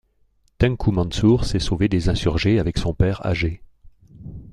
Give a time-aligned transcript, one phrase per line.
[0.57, 3.61] Tengku Mansur s'est sauvé des insurgés avec son père âgé.